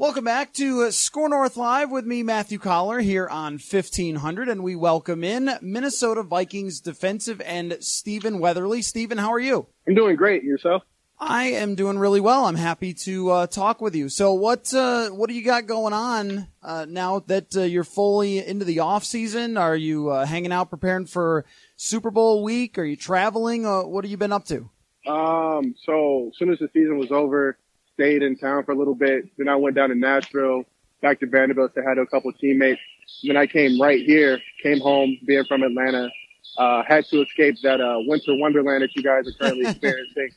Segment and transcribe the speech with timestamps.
[0.00, 4.62] Welcome back to uh, SKOR North Live with me, Matthew Coller, here on 1500, and
[4.62, 8.80] we welcome in Minnesota Vikings defensive end Stephen Weatherly.
[8.80, 9.66] Stephen, how are you?
[9.86, 10.42] I'm doing great.
[10.42, 10.84] Yourself?
[11.18, 12.46] I am doing really well.
[12.46, 14.08] I'm happy to uh, talk with you.
[14.08, 18.38] So, what uh, what do you got going on uh, now that uh, you're fully
[18.38, 19.58] into the off season?
[19.58, 21.44] Are you uh, hanging out, preparing for
[21.76, 22.78] Super Bowl week?
[22.78, 23.64] Are you traveling?
[23.64, 24.70] what have you been up to?
[25.06, 27.58] Um, so as soon as the season was over,
[28.00, 29.26] stayed in town for a little bit.
[29.36, 30.64] Then I went down to Nashville,
[31.02, 32.80] back to Vanderbilt to had a couple teammates.
[33.22, 36.08] And Then I came right here, came home, being from Atlanta.
[36.56, 40.30] Uh, had to escape that uh, winter wonderland that you guys are currently experiencing.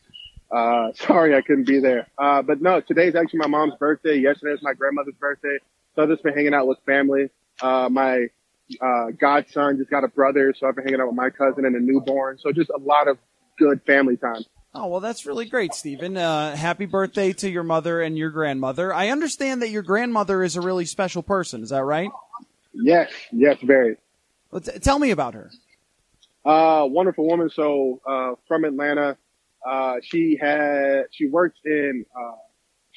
[0.51, 2.07] Uh, sorry I couldn't be there.
[2.17, 4.17] Uh, but no, today's actually my mom's birthday.
[4.17, 5.57] Yesterday was my grandmother's birthday.
[5.95, 7.29] So I've just been hanging out with family.
[7.61, 8.27] Uh, my,
[8.81, 10.53] uh, godson just got a brother.
[10.57, 12.39] So I've been hanging out with my cousin and a newborn.
[12.39, 13.17] So just a lot of
[13.57, 14.43] good family time.
[14.75, 16.17] Oh, well, that's really great, Stephen.
[16.17, 18.91] Uh, happy birthday to your mother and your grandmother.
[18.91, 21.61] I understand that your grandmother is a really special person.
[21.61, 22.09] Is that right?
[22.73, 23.97] Yes, yes, very.
[24.49, 25.51] Well, t- tell me about her.
[26.43, 27.51] Uh, wonderful woman.
[27.51, 29.15] So, uh, from Atlanta,
[29.63, 32.35] uh, she had, she worked in, uh,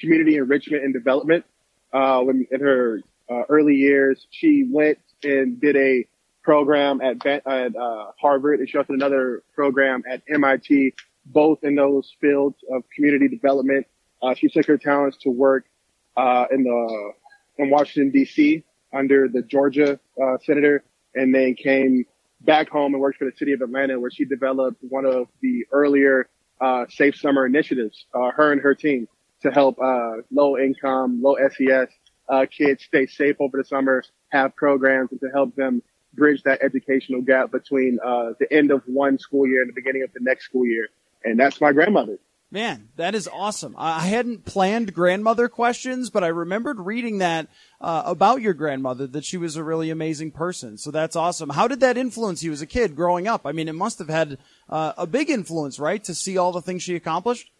[0.00, 1.44] community enrichment and development,
[1.93, 4.26] uh, when, in her, uh, early years.
[4.31, 6.06] She went and did a
[6.43, 10.94] program at, at, uh, Harvard and she also did another program at MIT
[11.26, 13.87] both in those fields of community development.
[14.22, 15.66] Uh, she took her talents to work
[16.16, 17.12] uh, in the
[17.59, 18.64] in Washington D.C.
[18.92, 22.04] under the Georgia uh, senator, and then came
[22.42, 25.64] back home and worked for the city of Atlanta, where she developed one of the
[25.72, 26.28] earlier
[26.60, 28.06] uh, safe summer initiatives.
[28.14, 29.08] Uh, her and her team
[29.43, 31.88] to help uh, low income, low SES
[32.50, 35.82] kids stay safe over the summer, have programs, and to help them
[36.14, 40.12] bridge that educational gap between the end of one school year and the beginning of
[40.14, 40.88] the next school year
[41.25, 42.19] and that's my grandmother.
[42.49, 43.75] Man, that is awesome.
[43.77, 47.49] I hadn't planned grandmother questions, but I remembered reading that
[47.81, 50.78] uh, about your grandmother that she was a really amazing person.
[50.78, 51.50] So that's awesome.
[51.50, 53.47] How did that influence you as a kid growing up?
[53.47, 54.38] I mean, it must have had
[54.69, 57.50] uh, a big influence, right, to see all the things she accomplished.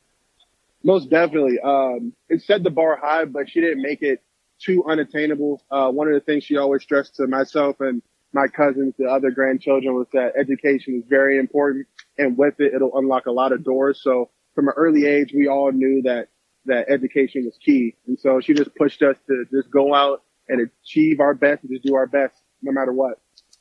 [0.85, 1.59] Most definitely.
[1.59, 4.23] Um, it set the bar high, but she didn't make it
[4.61, 5.63] too unattainable.
[5.69, 8.03] Uh, one of the things she always stressed to myself and
[8.37, 11.87] my cousins, the other grandchildren, was that education is very important
[12.19, 14.01] and with it, it'll unlock a lot of doors.
[14.03, 16.29] So from an early age, we all knew that
[16.67, 17.97] that education was key.
[18.07, 21.73] And so she just pushed us to just go out and achieve our best and
[21.73, 23.19] just do our best no matter what.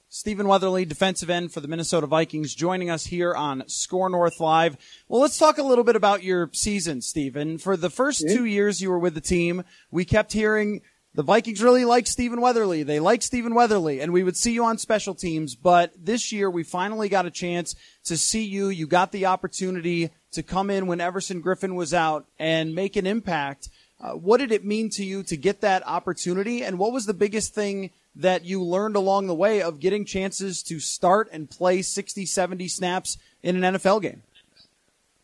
[0.09, 4.77] Stephen Weatherly, defensive end for the Minnesota Vikings, joining us here on SKOR North Live.
[5.09, 7.57] Well, let's talk a little bit about your season, Stephen.
[7.57, 10.81] For the first two years you were with the team, we kept hearing
[11.15, 12.83] the Vikings really like Stephen Weatherly.
[12.83, 15.55] They like Stephen Weatherly, and we would see you on special teams.
[15.55, 18.67] But this year, we finally got a chance to see you.
[18.67, 23.07] You got the opportunity to come in when Everson Griffen was out and make an
[23.07, 23.69] impact.
[24.01, 26.61] Uh, what did it mean to you to get that opportunity?
[26.61, 30.61] And what was the biggest thing that you learned along the way of getting chances
[30.63, 34.21] to start and play 60, 70 snaps in an NFL game?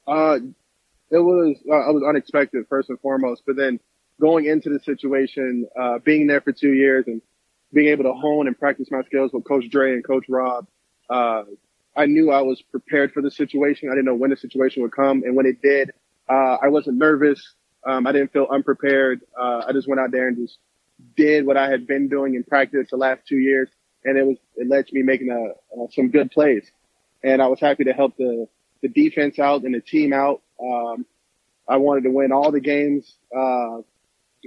[0.07, 0.39] Uh,
[1.09, 3.81] it was, uh, I was unexpected first and foremost, but then
[4.21, 7.21] going into the situation, uh, being there for two years and
[7.73, 10.67] being able to hone and practice my skills with Coach Dre and Coach Rob,
[11.09, 11.43] uh,
[11.97, 13.89] I knew I was prepared for the situation.
[13.89, 15.91] I didn't know when the situation would come, and when it did,
[16.29, 17.55] uh, I wasn't nervous.
[17.85, 19.21] Um, I didn't feel unprepared.
[19.37, 20.57] Uh, I just went out there and just
[21.17, 23.69] did what I had been doing in practice the last two years,
[24.05, 26.69] and it was it led to me making a, uh, some good plays.
[27.23, 28.47] And I was happy to help the
[28.81, 30.41] the defense out and the team out.
[30.63, 31.05] Um,
[31.67, 33.79] I wanted to win all the games uh,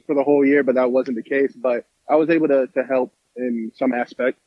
[0.06, 1.52] for the whole year, but that wasn't the case.
[1.55, 4.38] But I was able to, to help in some aspect.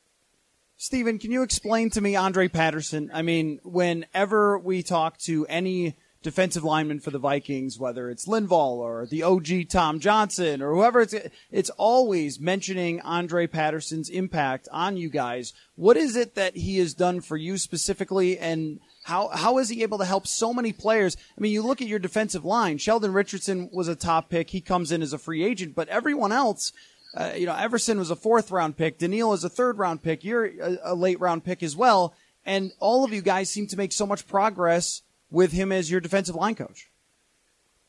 [0.78, 3.10] Stephen, can you explain to me Andre Patterson?
[3.14, 8.78] I mean, whenever we talk to any defensive lineman for the Vikings, whether it's Linval
[8.78, 11.16] or the OG Tom Johnson or whoever it's,
[11.52, 15.54] it's always mentioning Andre Patterson's impact on you guys.
[15.76, 19.83] What is it that he has done for you specifically and how, how is he
[19.83, 21.15] able to help so many players?
[21.38, 22.77] I mean, you look at your defensive line.
[22.77, 24.50] Sheldon Richardson was a top pick.
[24.50, 26.74] He comes in as a free agent, but everyone else,
[27.15, 28.98] uh, you know, Everson was a fourth round pick.
[28.98, 30.25] Danielle is a third round pick.
[30.25, 32.13] You're a, a late round pick as well.
[32.45, 36.01] And all of you guys seem to make so much progress with him as your
[36.01, 36.89] defensive line coach?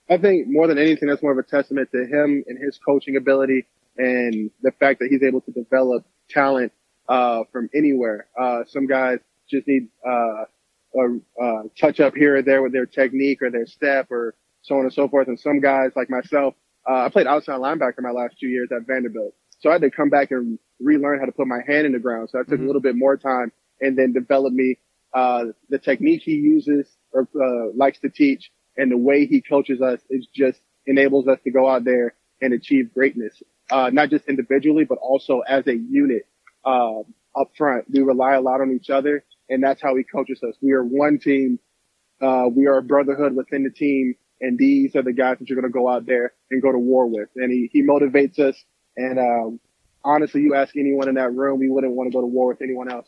[0.09, 3.17] I think more than anything, that's more of a testament to him and his coaching
[3.17, 3.67] ability
[3.97, 6.73] and the fact that he's able to develop talent
[7.09, 8.29] uh, from anywhere.
[8.38, 9.19] Uh, some guys
[9.50, 10.44] just need uh,
[10.99, 14.77] a, a touch up here or there with their technique or their step or so
[14.77, 15.29] on and so forth.
[15.29, 16.55] And some guys like myself,
[16.89, 19.35] uh, I played outside linebacker my last two years at Vanderbilt.
[19.61, 21.99] So I had to come back and relearn how to put my hand in the
[21.99, 22.31] ground.
[22.31, 22.65] So I took mm-hmm.
[22.65, 24.79] a little bit more time and then develop me
[25.15, 29.83] uh, the technique he uses or uh, likes to teach and the way he coaches
[29.83, 34.27] us is just enables us to go out there and achieve greatness, uh, not just
[34.29, 36.27] individually, but also as a unit,
[36.65, 37.00] uh,
[37.37, 37.85] up front.
[37.91, 40.55] We rely a lot on each other and that's how he coaches us.
[40.61, 41.59] We are one team.
[42.21, 45.61] Uh, we are a brotherhood within the team and these are the guys that you're
[45.61, 47.29] going to go out there and go to war with.
[47.37, 48.56] And he, he motivates us.
[48.97, 49.61] And, um,
[50.05, 52.62] honestly, you ask anyone in that room, we wouldn't want to go to war with
[52.62, 53.06] anyone else.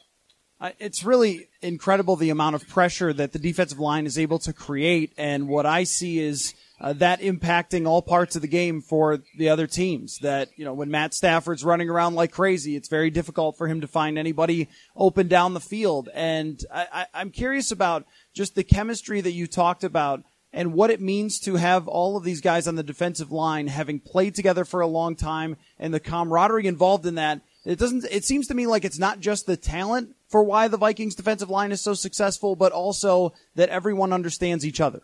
[0.61, 4.53] Uh, it's really incredible the amount of pressure that the defensive line is able to
[4.53, 9.19] create, and what I see is uh, that impacting all parts of the game for
[9.37, 10.19] the other teams.
[10.19, 13.81] That you know, when Matt Stafford's running around like crazy, it's very difficult for him
[13.83, 16.09] to find anybody open down the field.
[16.15, 20.23] And I, I, I'm curious about just the chemistry that you talked about
[20.53, 24.01] and what it means to have all of these guys on the defensive line having
[24.01, 27.41] played together for a long time and the camaraderie involved in that.
[27.65, 30.79] It doesn't, it seems to me like it's not just the talent for why the
[30.79, 35.03] Vikings defensive line is so successful, but also that everyone understands each other.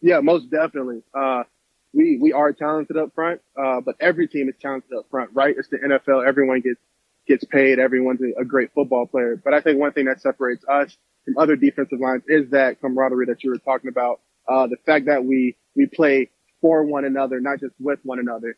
[0.00, 1.02] Yeah, most definitely.
[1.14, 1.44] Uh,
[1.92, 5.54] we, we are talented up front, uh, but every team is talented up front, right?
[5.56, 6.26] It's the NFL.
[6.26, 6.80] Everyone gets,
[7.26, 7.78] gets paid.
[7.78, 9.40] Everyone's a great football player.
[9.42, 13.26] But I think one thing that separates us from other defensive lines is that camaraderie
[13.26, 14.20] that you were talking about.
[14.46, 16.30] Uh, the fact that we, we play
[16.60, 18.56] for one another, not just with one another.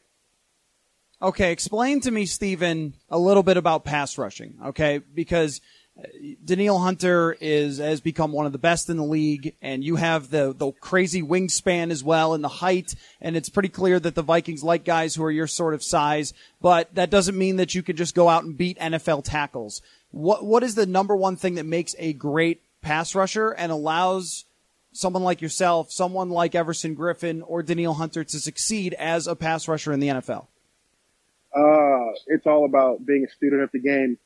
[1.23, 4.55] Okay, explain to me, Stephen, a little bit about pass rushing.
[4.67, 5.61] Okay, because
[6.44, 10.31] Danielle Hunter is has become one of the best in the league, and you have
[10.31, 14.23] the the crazy wingspan as well and the height, and it's pretty clear that the
[14.23, 16.32] Vikings like guys who are your sort of size.
[16.61, 19.82] But that doesn't mean that you can just go out and beat NFL tackles.
[20.11, 24.44] What what is the number one thing that makes a great pass rusher and allows
[24.93, 29.69] someone like yourself, someone like Everson Griffen or Danielle Hunter to succeed as a pass
[29.69, 30.47] rusher in the NFL?
[31.55, 34.19] Uh, it's all about being a student of the game.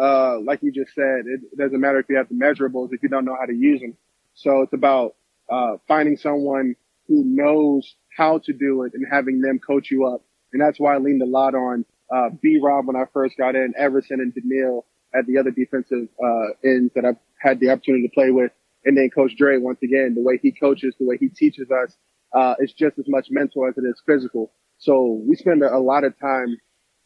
[0.00, 3.08] Uh, like you just said, it doesn't matter if you have the measurables if you
[3.08, 3.96] don't know how to use them.
[4.34, 5.14] So it's about,
[5.50, 6.76] uh, finding someone
[7.08, 10.22] who knows how to do it and having them coach you up.
[10.52, 13.54] And that's why I leaned a lot on, uh, B Rob when I first got
[13.54, 18.08] in, Everson and Danielle at the other defensive, uh, ends that I've had the opportunity
[18.08, 18.50] to play with.
[18.84, 21.96] And then Coach Dre, once again, the way he coaches, the way he teaches us,
[22.32, 24.52] uh, it's just as much mental as it is physical.
[24.78, 26.56] So we spend a lot of time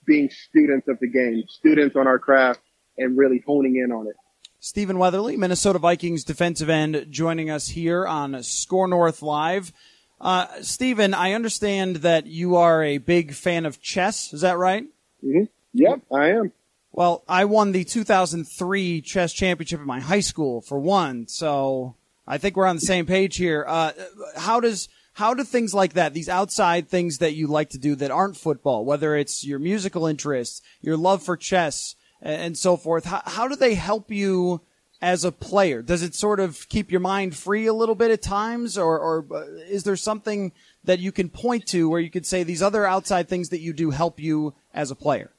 [0.07, 2.61] being students of the game, students on our craft,
[2.99, 4.17] and really honing in on it.
[4.59, 9.73] Stephen Weatherly, Minnesota Vikings defensive end, joining us here on SKOR North Live.
[10.21, 14.33] Uh, Stephen, I understand that you are a big fan of chess.
[14.33, 14.85] Is that right?
[15.25, 15.45] Mm-hmm.
[15.75, 16.53] Yep, I am.
[16.91, 21.95] Well, I won the 2003 chess championship in my high school for one, so
[22.27, 23.65] I think we're on the same page here.
[23.69, 23.93] Uh,
[24.37, 27.95] how does how do things like that, these outside things that you like to do
[27.97, 33.05] that aren't football, whether it's your musical interests, your love for chess, and so forth,
[33.05, 34.61] how, how do they help you
[35.03, 35.83] as a player?
[35.83, 39.27] Does it sort of keep your mind free a little bit at times, or, or
[39.31, 40.53] uh, is there something
[40.85, 43.73] that you can point to where you could say these other outside things that you
[43.73, 45.31] do help you as a player?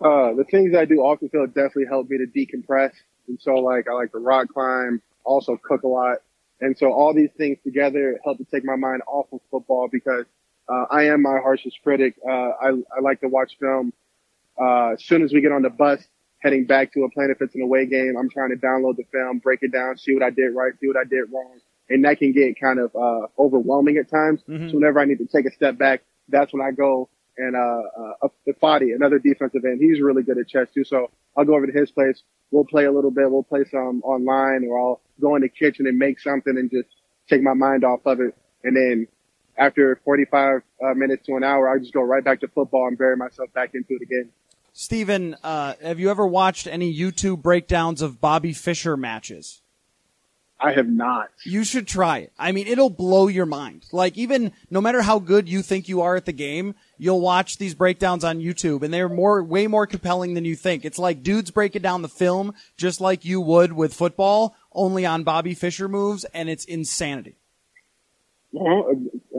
[0.00, 2.92] Uh, the things I do often feel definitely help me to decompress.
[3.26, 6.18] And so like, I like to rock climb, also cook a lot.
[6.60, 10.24] And so all these things together help to take my mind off of football because
[10.68, 12.14] uh, I am my harshest critic.
[12.26, 13.92] Uh, I, I like to watch film.
[14.60, 16.00] Uh, as soon as we get on the bus
[16.40, 19.38] heading back to a Planet Fitz an away game, I'm trying to download the film,
[19.38, 21.58] break it down, see what I did right, see what I did wrong.
[21.88, 24.42] And that can get kind of, uh, overwhelming at times.
[24.48, 24.68] Mm-hmm.
[24.68, 28.24] So whenever I need to take a step back, that's when I go and, uh,
[28.24, 29.80] uh, the Fadi, another defensive end.
[29.80, 30.84] He's really good at chess too.
[30.84, 32.22] So I'll go over to his place.
[32.50, 33.30] We'll play a little bit.
[33.30, 36.88] We'll play some online or I'll go in the kitchen and make something and just
[37.28, 38.34] take my mind off of it.
[38.62, 39.08] And then
[39.56, 42.98] after 45 uh, minutes to an hour, I just go right back to football and
[42.98, 44.30] bury myself back into it again.
[44.76, 49.62] Stephen, uh, have you ever watched any YouTube breakdowns of Bobby Fischer matches?
[50.58, 51.28] I have not.
[51.44, 52.32] You should try it.
[52.36, 53.86] I mean, it'll blow your mind.
[53.92, 57.58] Like even no matter how good you think you are at the game, you'll watch
[57.58, 60.84] these breakdowns on YouTube and they're more, way more compelling than you think.
[60.84, 65.22] It's like dudes breaking down the film just like you would with football, only on
[65.22, 67.36] Bobby Fischer moves and it's insanity.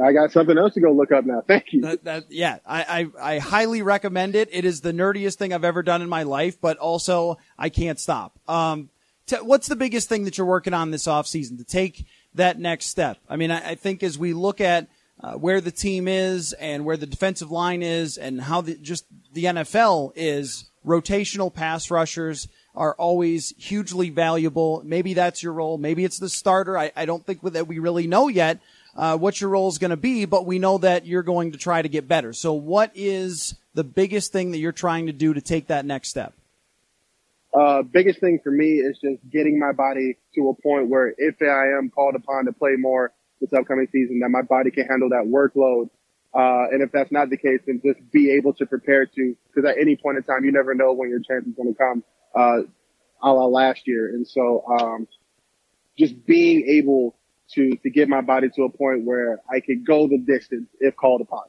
[0.03, 1.41] I got something else to go look up now.
[1.47, 1.81] Thank you.
[1.81, 4.49] That, that, yeah, I, I, I highly recommend it.
[4.51, 7.99] It is the nerdiest thing I've ever done in my life, but also I can't
[7.99, 8.37] stop.
[8.47, 8.89] Um,
[9.25, 12.59] t- what's the biggest thing that you're working on this off season to take that
[12.59, 13.17] next step?
[13.29, 14.87] I mean, I, I think as we look at
[15.21, 19.05] uh, where the team is and where the defensive line is and how the, just
[19.33, 24.81] the NFL is, rotational pass rushers are always hugely valuable.
[24.85, 25.77] Maybe that's your role.
[25.77, 26.77] Maybe it's the starter.
[26.77, 28.59] I, I don't think that we really know yet
[28.95, 31.57] uh, what your role is going to be, but we know that you're going to
[31.57, 32.33] try to get better.
[32.33, 36.09] So, what is the biggest thing that you're trying to do to take that next
[36.09, 36.33] step?
[37.53, 41.35] Uh, biggest thing for me is just getting my body to a point where if
[41.41, 45.09] I am called upon to play more this upcoming season, that my body can handle
[45.09, 45.89] that workload.
[46.33, 49.69] Uh, and if that's not the case, then just be able to prepare to, because
[49.69, 52.03] at any point in time, you never know when your chance is going to come,
[52.35, 52.59] uh,
[53.23, 54.09] a la last year.
[54.09, 55.07] And so, um,
[55.97, 57.15] just being able
[57.53, 60.95] to to get my body to a point where I could go the distance if
[60.95, 61.43] called upon.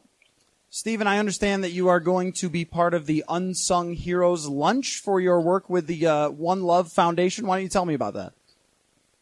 [0.68, 5.00] Stephen, I understand that you are going to be part of the Unsung Heroes Lunch
[5.02, 7.46] for your work with the uh, One Love Foundation.
[7.46, 8.34] Why don't you tell me about that?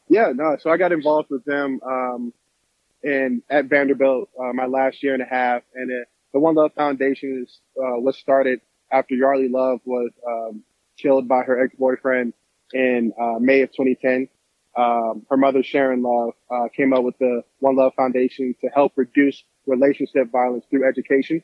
[0.09, 0.57] Yeah, no.
[0.61, 2.33] So I got involved with them um,
[3.03, 6.73] in at Vanderbilt uh, my last year and a half, and it, the One Love
[6.75, 10.65] Foundation is uh, was started after Yeardley Love was um,
[10.99, 12.33] killed by her ex boyfriend
[12.73, 14.29] in uh, May of 2010
[14.77, 18.93] um, her mother, Sharon Love, uh, came up with the One Love Foundation to help
[18.97, 21.43] reduce relationship violence through education.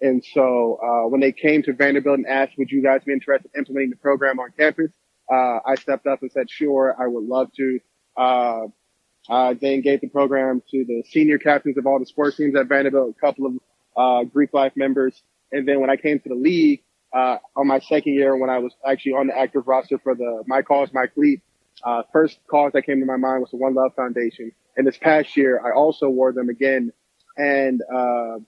[0.00, 3.50] And so, uh, when they came to Vanderbilt and asked, would you guys be interested
[3.54, 4.90] in implementing the program on campus?
[5.30, 7.80] Uh, I stepped up and said, sure, I would love to.
[8.16, 12.66] Uh, then gave the program to the senior captains of all the sports teams at
[12.66, 13.52] Vanderbilt, a couple of,
[13.96, 15.22] uh, Greek life members.
[15.52, 16.82] And then when I came to the league,
[17.14, 20.42] uh, on my second year, when I was actually on the active roster for the
[20.46, 21.40] My Cause, My Cleat,
[21.82, 24.52] uh, first cause that came to my mind was the One Love Foundation.
[24.76, 26.92] And this past year, I also wore them again.
[27.36, 28.38] And, uh,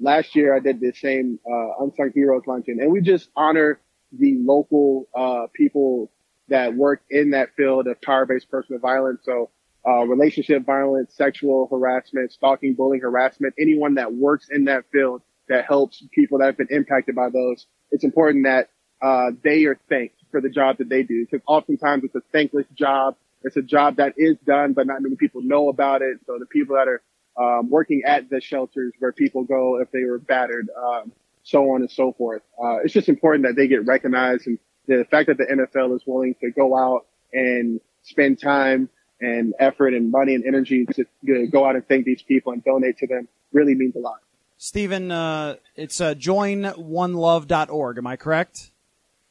[0.00, 3.80] last year I did the same, uh, Unsung Heroes luncheon and we just honor
[4.12, 6.10] the local, uh, people
[6.48, 9.20] that work in that field of power-based personal violence.
[9.24, 9.50] So,
[9.86, 15.64] uh, relationship violence, sexual harassment, stalking, bullying, harassment, anyone that works in that field that
[15.64, 17.66] helps people that have been impacted by those.
[17.90, 22.04] It's important that, uh, they are thanked for the job that they do because oftentimes
[22.04, 23.16] it's a thankless job.
[23.42, 26.18] It's a job that is done, but not many people know about it.
[26.26, 27.02] So the people that are
[27.38, 31.12] um, working at the shelters where people go if they were battered, um,
[31.44, 32.42] so on and so forth.
[32.62, 36.02] Uh, it's just important that they get recognized and the fact that the NFL is
[36.06, 38.88] willing to go out and spend time
[39.20, 42.98] and effort and money and energy to go out and thank these people and donate
[42.98, 44.18] to them really means a lot.
[44.56, 47.98] Stephen, uh, it's uh, joinonelove.org.
[47.98, 48.72] Am I correct?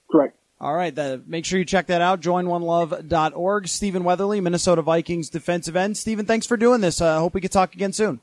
[0.09, 0.37] Correct.
[0.59, 2.19] All right, the, make sure you check that out.
[2.21, 3.67] JoinOneLove.org.
[3.67, 5.97] Stephen Weatherly, Minnesota Vikings defensive end.
[5.97, 6.99] Stephen, thanks for doing this.
[6.99, 8.19] I uh, hope we could talk again soon.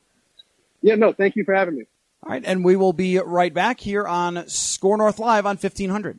[0.83, 1.85] Yeah, no, thank you for having me.
[2.25, 6.19] All right, and we will be right back here on SKOR North Live on 1500.